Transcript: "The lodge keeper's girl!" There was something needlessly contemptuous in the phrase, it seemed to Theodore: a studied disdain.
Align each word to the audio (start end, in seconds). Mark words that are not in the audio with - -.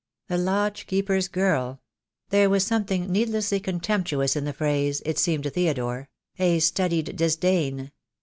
"The 0.29 0.37
lodge 0.39 0.87
keeper's 0.87 1.27
girl!" 1.27 1.79
There 2.31 2.49
was 2.49 2.65
something 2.65 3.11
needlessly 3.11 3.59
contemptuous 3.59 4.35
in 4.35 4.45
the 4.45 4.51
phrase, 4.53 5.03
it 5.05 5.19
seemed 5.19 5.43
to 5.43 5.51
Theodore: 5.51 6.09
a 6.39 6.57
studied 6.57 7.15
disdain. 7.15 7.91